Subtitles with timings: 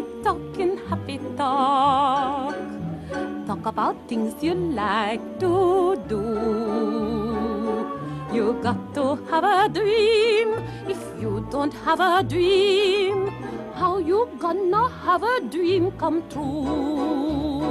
[0.00, 2.56] happy talking, happy talk.
[3.46, 6.24] Talk about things you like to do.
[8.32, 10.54] You got to have a dream.
[10.88, 13.28] If you don't have a dream,
[13.74, 17.68] how you gonna have a dream come true?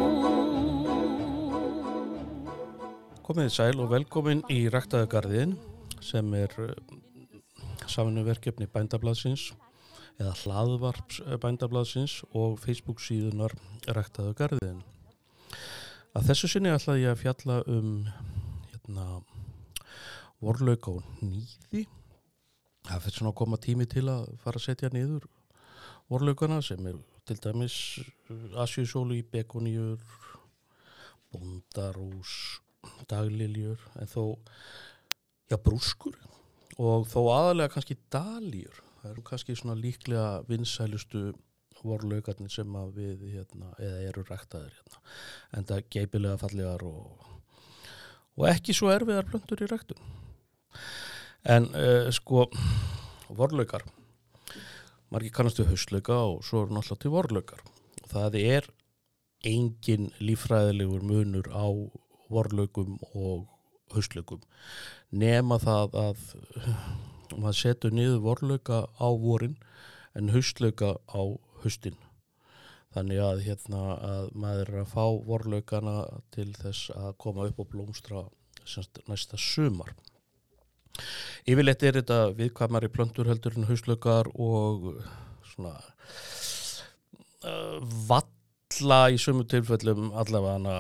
[3.30, 5.54] Komið sæl og velkomin í Ræktaðugarðin
[6.02, 6.50] sem er
[7.86, 9.52] samanverkefni bændablaðsins
[10.20, 13.56] eða hlaðvarps bændablaðsins og Facebook síðunar
[13.88, 14.82] Ræktaðugarðin.
[16.18, 17.92] Að þessu sinni ætlaði ég að fjalla um
[18.72, 19.06] hérna,
[20.44, 21.86] vorlauk á nýði.
[22.90, 25.28] Það fyrir svona að koma tími til að fara að setja niður
[26.10, 26.98] vorlaukana sem er
[27.30, 27.76] til dæmis
[28.58, 30.02] asjusólu í begoníur,
[31.30, 32.34] bondarús,
[33.12, 34.24] dagliljur en þó
[35.50, 36.18] já brúskur
[36.80, 41.30] og þó aðalega kannski daljur það eru kannski svona líklega vinsælustu
[41.84, 45.04] vorlaugarnir sem að við hérna, eða eru ræktaðir hérna.
[45.56, 47.30] en það geipilega fallegar og,
[48.36, 50.10] og ekki svo erfiðar blöndur í ræktun
[51.56, 52.50] en uh, sko
[53.30, 53.86] vorlaugar
[55.10, 57.64] margir kannastu hauslauga og svo eru náttúrulega til vorlaugar
[58.12, 58.68] það er
[59.48, 61.68] engin lífræðilegur munur á
[62.30, 63.48] vorlaugum og
[63.94, 64.44] hauslaukum
[65.16, 66.26] nema það að
[67.38, 69.58] maður setur niður vorlauka á vorin
[70.18, 71.22] en hauslauka á
[71.64, 71.98] haustin.
[72.96, 75.96] Þannig að hérna að maður er að fá vorlaukana
[76.34, 78.24] til þess að koma upp og blómstra
[78.66, 79.94] semst, næsta sumar.
[81.48, 84.90] Yfirleitt er þetta viðkvæmari plöntur heldur en hauslaukar og
[85.52, 85.76] svona
[87.46, 87.78] uh,
[88.10, 90.74] valla í sumu tilfellum allavega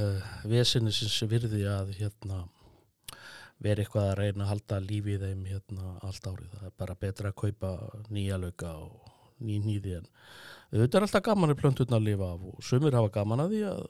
[0.00, 2.46] uh, vesinni sem virði að hérna
[3.60, 6.52] veri eitthvað að reyna að halda lífi í þeim hérna allt árið.
[6.56, 7.72] Það er bara betra að kaupa
[8.08, 10.06] nýja lauka og ný nýði en
[10.70, 13.62] þetta er alltaf gaman að plönturna að lifa af og sumir hafa gaman að því
[13.70, 13.82] að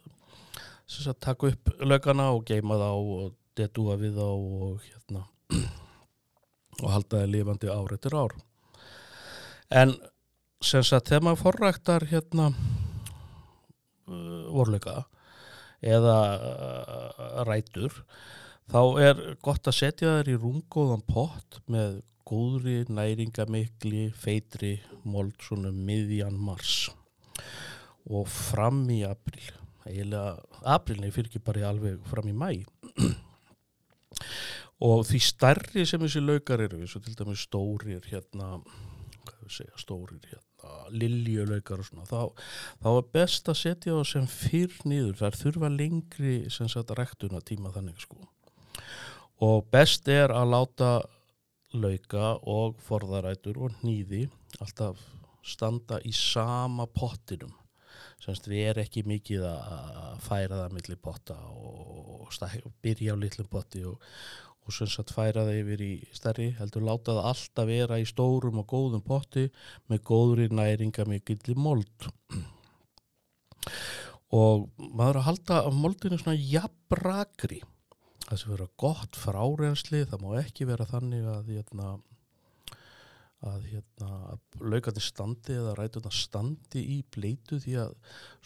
[0.91, 5.25] sagt, taka upp laukana og geima þá og detúa við þá og hérna
[6.83, 8.37] og halda það lifandi ár eftir ár.
[9.71, 9.95] En
[10.65, 12.51] sem sagt þegar maður forræktar hérna
[14.11, 15.05] uh, vorleika
[15.81, 18.03] eða uh, rætur
[18.71, 21.97] þá er gott að setja þær í rungóðan pott með
[22.29, 26.85] góðri, næringamikli, feitri mold svona miðjan mars
[28.07, 29.43] og fram í april
[29.89, 32.51] eiginlega, aprilni fyrir ekki bara alveg fram í mæ
[34.91, 38.61] og því stærri sem þessi laukar eru, svo til dæmis stórir hérna,
[39.27, 40.47] hvað við segja, stórir hérna
[40.95, 42.45] liljulaukar og svona þá,
[42.85, 47.43] þá er best að setja það sem fyrr nýður, það er þurfa lengri sagt ræktuna
[47.43, 48.30] tíma þannig sko
[49.41, 50.91] og best er að láta
[51.73, 54.27] lauka og forðarætur og nýði
[54.61, 55.01] alltaf
[55.47, 57.55] standa í sama pottinum.
[58.21, 62.29] Semst við erum ekki mikið að færa það millir potta og,
[62.85, 63.97] byrja á litlum potti og,
[64.67, 68.61] og semst að færa það yfir í stærri heldur láta það alltaf vera í stórum
[68.61, 69.47] og góðum potti
[69.89, 72.11] með góðri næringa mikill mold.
[74.37, 77.65] Og maður að halda moldinu svona jafnbrakri
[78.31, 81.89] það sem vera gott frárensli það má ekki vera þannig að hérna,
[83.51, 87.97] að, hérna, að laukandi standi eða rætuna standi í bleitu því að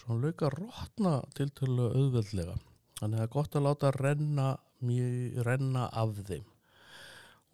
[0.01, 2.57] svona lauka rótna til til auðveldlega.
[3.01, 4.49] Þannig að það er gott að láta renna,
[4.85, 6.47] mjög, renna af þeim.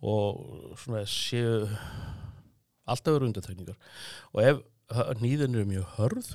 [0.06, 1.66] Og svona séu
[2.90, 3.76] alltaf eru undirtekningar.
[4.32, 4.62] Og ef
[5.20, 6.30] nýðin eru mjög hörð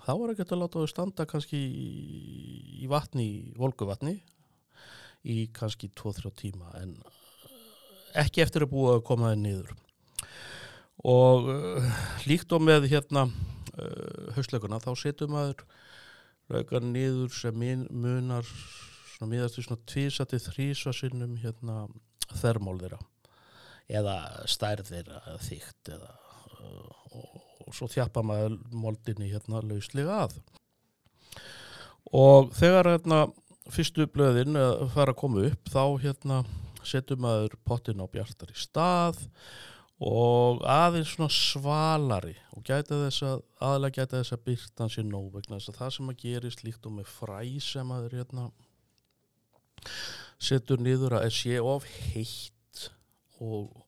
[0.00, 4.20] þá er ekki að láta þau standa kannski í, vatni, í volguvatni
[5.24, 6.94] í kannski 2-3 tíma en
[8.18, 9.72] ekki eftir að búa að koma það niður.
[11.10, 11.90] Og uh,
[12.28, 15.64] líkt og með hérna uh, hausleikuna þá setjum maður
[16.50, 18.48] laugan niður sem munar
[19.14, 21.84] svona miðast í svona tvísati þrísa sinnum hérna
[22.40, 23.00] þermól þeirra.
[23.90, 24.16] Eða
[24.50, 25.08] stærðir
[25.42, 30.36] þygt eða uh, og, og svo þjappa maður moldinni hérna lauslega að.
[32.10, 33.24] Og þegar hérna
[33.68, 36.40] fyrstu blöðin að fara að koma upp þá hérna
[36.86, 39.20] setjum maður pottin á bjartar í stað
[40.00, 45.28] og aðeins svona svalari og gæta þess að aðlega gæta þess að byrtan sé nóg
[45.34, 48.46] vegna þess að það sem að gerist líkt og með fræ sem að hérna
[50.40, 52.86] setur niður að sé of heitt
[53.44, 53.84] og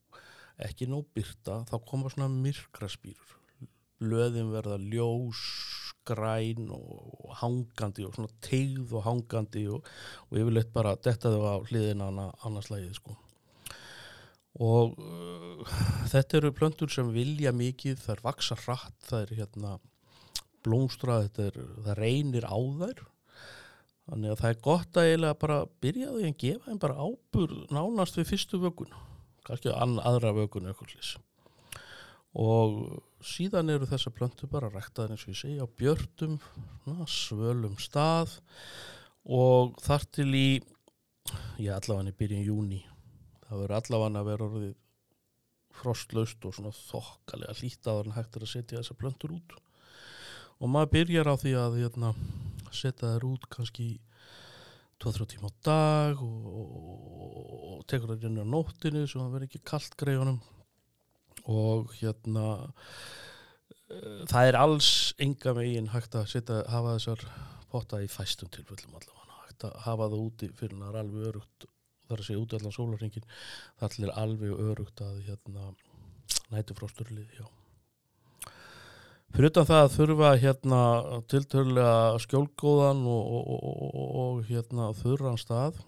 [0.63, 3.39] ekki nóg byrta þá koma svona myrkra spýrur
[4.03, 5.41] blöðin verða ljós
[6.09, 9.87] græn og hangandi og svona tegð og hangandi og,
[10.31, 12.09] og yfirleitt bara detta þau á hliðina
[12.47, 13.17] annars lægið sko.
[14.63, 15.77] Og uh,
[16.13, 19.79] þetta eru plöntur sem vilja mikið, þær vaksa hratt, þær hérna
[20.63, 23.07] blómstra, þetta er, það reynir á þær.
[24.11, 27.57] Þannig að það er gott að eiginlega bara byrja því að gefa þeim bara ábur
[27.73, 28.93] nánast við fyrstu vögun
[29.47, 31.13] kannski ann, aðra vögun eitthvað lýs
[32.33, 36.39] og síðan eru þessa plöntu bara ræktaðin eins og ég segja á björtum
[36.87, 38.39] na, svölum stað
[39.25, 40.47] og þar til í
[41.63, 42.81] ég allavega í byrjun júni
[43.47, 44.79] það verður allavega að vera orðið
[45.83, 49.55] frostlaust og svona þokkalega hlýtaðar en hægt er að setja þessa plöntur út.
[50.63, 52.13] Og maður byrjar á því að hérna,
[52.71, 53.87] setja þær út kannski
[55.03, 59.49] 2-3 tíma á dag og, og, og tekur það inn á nóttinu svo það verður
[59.49, 60.39] ekki kallt greiðunum
[61.51, 64.91] og hérna uh, það er alls
[65.23, 67.27] enga megin hægt að setja, hafa þessar
[67.73, 69.39] potta í fæstum tilfellum allavega.
[69.47, 71.71] Hægt að hafa það úti fyrir það er alveg örugt
[72.13, 73.27] þar að segja út allan sólarringin
[73.81, 75.73] það er alveg örugt að hérna,
[76.53, 77.47] nætufrosturlið já.
[79.33, 80.81] Fyrir utan það að þurfa hérna
[81.33, 85.79] tiltölulega skjólgóðan og, og, og, og hérna þurran stað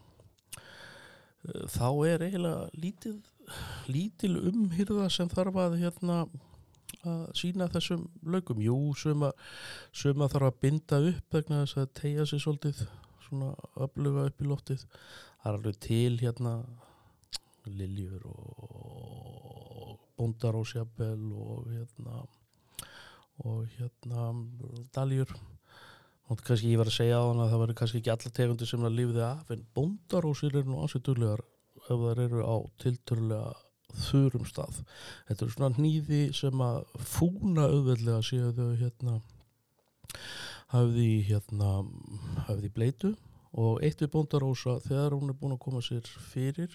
[0.54, 3.18] eh, þá er eiginlega lítil,
[3.90, 6.24] lítil umhyrða sem þarf að hérna
[7.04, 8.62] að sína þessum lögum.
[8.64, 9.32] Jú, suma,
[9.92, 12.84] suma þarf að binda upp vegna þess að tegja sér svolítið
[13.26, 13.52] svona
[13.84, 14.84] öfluga upp í loftið.
[15.42, 16.54] Það er alveg til hérna
[17.64, 22.22] liljur og bondarósjabel og hérna
[23.44, 24.28] og hérna
[24.94, 25.32] daljur
[26.30, 28.68] og kannski ég var að segja á hann að það verður kannski ekki alla tegundir
[28.68, 31.42] sem það lífið af en bóndarósir eru nú ásitulegar
[31.84, 33.52] ef það eru á tilturlega
[34.08, 34.80] þurrum stað.
[35.28, 39.20] Þetta eru svona nýði sem að fúna auðveldlega séu þau hérna
[40.74, 41.70] hafði hérna
[42.48, 43.12] hafði bleitu
[43.54, 46.74] og eitt við bóndarósa þegar hún er búin að koma sér fyrir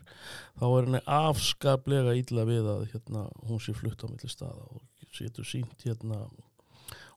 [0.59, 5.11] þá er henni afskaplega ílla við að hérna hún sé flutt á milli staða og
[5.15, 6.21] setur sínt hérna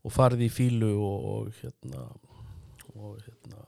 [0.02, 2.08] og farið í fílu og, og hérna
[2.98, 3.66] og hérna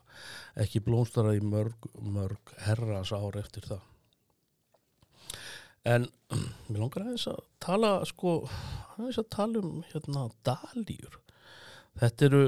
[0.61, 3.94] ekki blómstara í mörg, mörg herras ár eftir það
[5.85, 6.07] en
[6.69, 8.37] mér langar aðeins að tala sko,
[8.95, 11.19] aðeins að tala um hérna daljur
[12.01, 12.43] þetta eru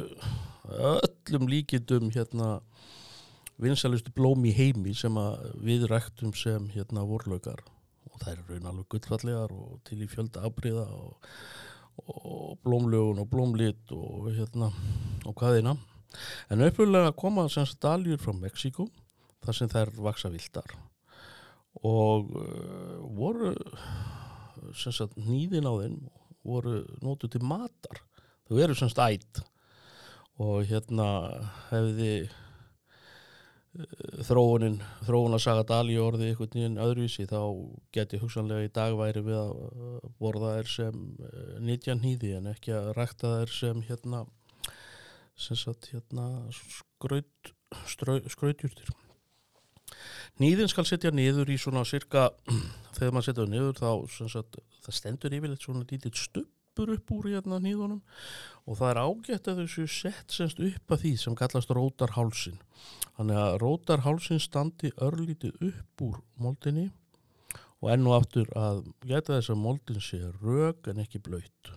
[0.67, 2.57] öllum líkindum hérna
[3.61, 5.15] vinsalustu blóm í heimi sem
[5.65, 7.63] við ræktum sem hérna vorlaukar.
[8.11, 11.31] Og það eru raun alveg gullfallegar og til í fjölda afbríða og
[11.97, 14.69] og blómlögun og blómlit og hérna
[15.25, 15.75] og hvaðina
[16.53, 18.87] en uppvöldlega koma semst daljur frá Mexíku
[19.45, 20.75] þar sem þær vaksa vildar
[21.85, 23.53] og uh, voru
[24.77, 25.99] semst nýðin á þeim
[26.47, 28.01] voru nótu til matar.
[28.47, 29.41] Þau eru semst ætt
[30.39, 31.07] og hérna
[31.71, 32.27] hefði
[34.25, 37.41] þróunin, þróun að saga dali orði einhvern veginn öðruvísi þá
[37.93, 41.03] geti hugsanlega í dag væri við að borða þær sem
[41.65, 44.23] nýtjan hýði en ekki að rækta þær sem hérna
[45.37, 47.53] sem sagt hérna skraut,
[47.85, 48.89] skrautjúrtir
[50.41, 52.29] nýðin skal setja niður í svona cirka
[52.97, 57.57] þegar maður setja niður þá sagt, stendur yfirleitt svona lítið stupp uppur upp úr hérna
[57.61, 58.01] nýðunum
[58.67, 62.59] og það er ágætt að þessu sett semst upp að því sem kallast rótarhálsin.
[63.17, 66.91] Þannig að rótarhálsin standi örlítið upp úr moldinni
[67.81, 71.73] og enn og aftur að geta þess að moldin sé rög en ekki blöyt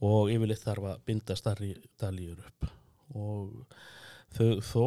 [0.00, 2.68] og yfirleitt þarf að binda starri dalíur upp.
[3.16, 3.64] Og
[4.36, 4.84] þó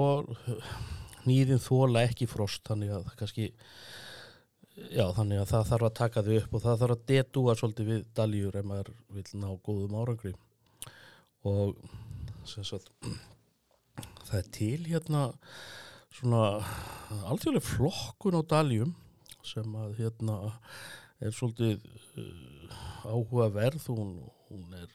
[1.27, 3.51] nýðin þóla ekki frost þannig að kannski
[4.73, 7.89] Já, þannig að það þarf að taka þau upp og það þarf að detúa svolítið
[7.91, 10.31] við daljur ef maður vil ná góðum árangri.
[11.45, 11.75] Og
[12.49, 12.89] sagt,
[14.25, 15.21] það er til hérna
[16.13, 16.41] svona
[17.29, 18.95] alltfélag flokkun á daljum
[19.45, 20.39] sem að hérna
[21.21, 21.85] er svolítið
[22.17, 22.73] uh,
[23.13, 23.85] áhugaverð.
[23.93, 24.15] Hún,
[24.49, 24.89] hún er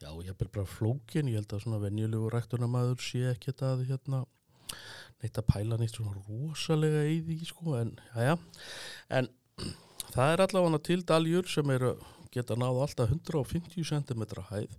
[0.00, 1.28] já, ég er bara flókin.
[1.28, 4.24] Ég held að svona venjulegu rættunamaður sé ekki þetta að hérna
[5.22, 8.36] neitt að pæla neitt svona rosalega í því sko en, já,
[9.18, 9.30] en
[10.14, 11.96] það er allavega til daljur sem eru
[12.34, 14.76] geta náða alltaf 150 cm hæð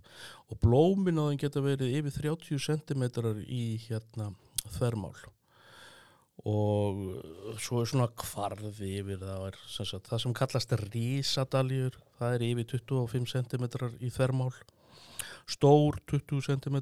[0.50, 3.04] og blómin á þeim geta verið yfir 30 cm
[3.46, 4.30] í hérna
[4.76, 5.16] þvermál.
[6.48, 7.00] Og
[7.60, 12.46] svo er svona kvarði yfir það er sem sagt, það sem kallast rísadaljur það er
[12.46, 13.66] yfir 25 cm
[14.00, 14.54] í þvermál.
[15.50, 16.78] Stór 20 cm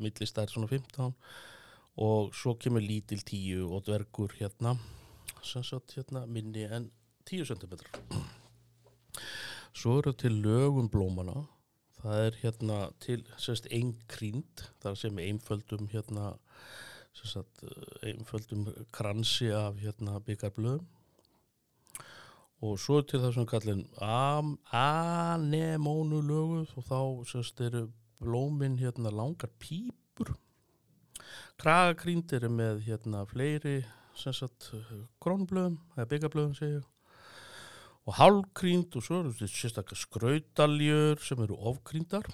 [0.00, 1.12] millist er svona 15
[2.00, 4.76] og svo kemur lítil tíu og dvergur hérna,
[5.42, 6.90] sagt, hérna minni en
[7.28, 7.74] 10 cm
[9.72, 11.46] svo eru til lögum blómana.
[12.00, 13.24] Það er hérna til
[13.70, 16.32] einn krínd þar sem einföldum hérna
[17.12, 17.64] sérst
[18.02, 20.86] einföldum kransi af hérna byggarblöðum
[22.62, 27.00] og svo er til þessum kallin am, anemónu löguð og þá
[27.32, 27.86] semst eru
[28.20, 30.36] blómin hérna langar pípur
[31.60, 33.80] kragakrýnd eru með hérna fleiri
[34.18, 34.70] sagt
[35.22, 36.82] krónblöðum eða byggablöðum segja
[38.08, 42.26] og hálfkrýnd og svo eru sérstaklega skraudaljur sem eru ofkrýndar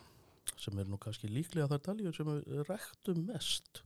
[0.56, 3.82] sem eru nú kannski líklega þar daljur sem eru rektu mest.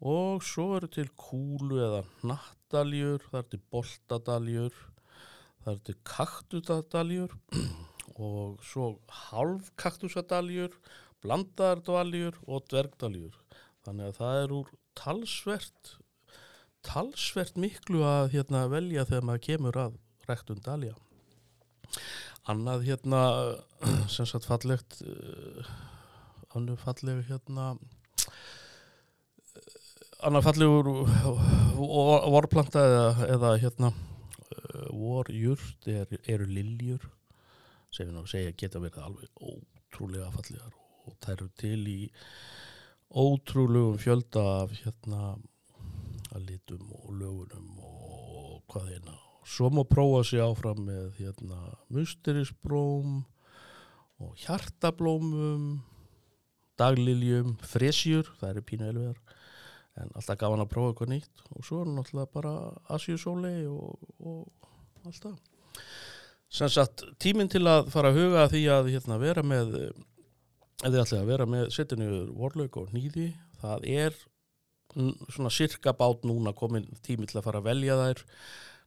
[0.00, 4.78] Og svo eru til kúlu eða nattaljur, það eru til boltadaljur
[5.60, 7.36] það eru til kaktutadaljur
[8.26, 8.90] og svo
[9.28, 10.74] hálfkaktusadaljur
[11.20, 13.36] blandardaljur og dvergdaljur
[13.86, 15.94] þannig að það er úr talsvert
[16.86, 19.96] talsvert miklu að hérna, velja þegar maður kemur að
[20.28, 20.96] rektun dalja
[22.50, 23.22] annað hérna
[24.14, 25.72] sem sagt fallegt uh,
[26.56, 27.72] annað falleg hérna
[30.20, 30.88] annað fallegur
[31.76, 33.04] vorplanta eða,
[33.36, 33.92] eða hérna
[34.90, 37.06] vorjurt er, eru liljur
[37.90, 40.74] sem við náttúrulega segja geta verið alveg ótrúlega fallegar
[41.06, 42.00] og það eru til í
[43.10, 45.34] ótrúlegum fjölda af hérna
[46.30, 49.18] að litum og lögunum og hvað hérna
[49.50, 51.58] svo má prófa sig áfram með hérna
[51.90, 53.22] musterisbróm
[54.20, 55.80] og hjartablómum
[56.78, 59.18] dagliljum, fresjur það eru pínu elvegar
[60.00, 61.42] en alltaf gaf hann að prófa eitthvað nýtt.
[61.56, 62.52] Og svo er náttúrulega bara
[62.94, 65.40] asjusóli og, og alltaf
[66.50, 69.74] sem sagt tíminn til að fara að huga því að hérna, vera með
[70.80, 74.20] ef þið ætlaði að vera með setinu vorlaug og nýði það er
[75.30, 78.22] svona sirka bát núna komin tími til að fara að velja þær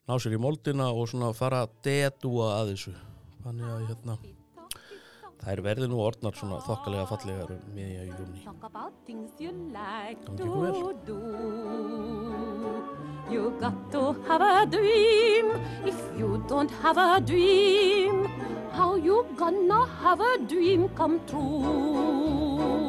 [0.09, 2.95] ná sér í moldina og svona fara að dedúa að þessu.
[3.43, 4.17] Þannig að hérna
[5.43, 9.33] það er verði nú orðnar svona þokkalega fallegar um miðja í júni Talk about things
[9.43, 9.51] you
[13.29, 15.51] You got to have a dream.
[15.85, 18.25] If you don't have a dream,
[18.71, 22.83] how you gonna have a dream come true?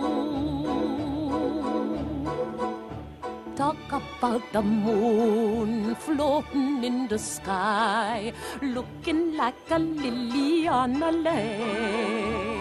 [3.57, 12.54] Talk about the moon floating in the sky, looking like a lily on a lake.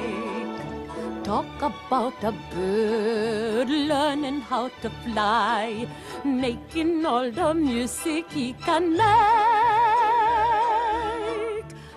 [1.34, 5.88] Talk about a bird learning how to fly,
[6.24, 9.02] making all the music he can make.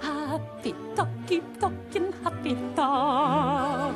[0.00, 3.94] Happy talk, keep talking happy talk.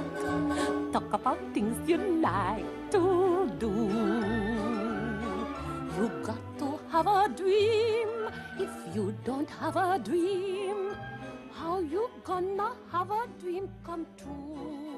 [0.93, 3.73] Talk about things you like to do.
[5.97, 8.29] You got to have a dream.
[8.59, 10.95] If you don't have a dream,
[11.51, 14.90] how you gonna have a dream come true?